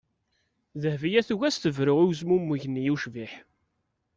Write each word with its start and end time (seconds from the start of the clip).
Dehbiya 0.81 1.21
tugi 1.27 1.45
ad 1.47 1.49
as-tebru 1.53 1.93
i 2.01 2.05
wezmumeg-nni 2.07 2.91
ucbiḥ. 2.93 3.33